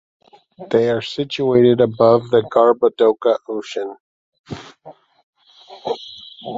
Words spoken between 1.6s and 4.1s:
above the Garbhodaka ocean.